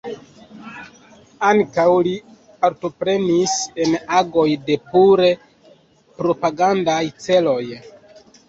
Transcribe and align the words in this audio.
Ankaŭ 1.49 1.85
li 2.07 2.13
partoprenis 2.65 3.53
en 3.85 3.93
agoj 4.23 4.47
de 4.71 4.79
pure 4.95 5.31
propagandaj 6.23 7.01
celoj. 7.29 7.63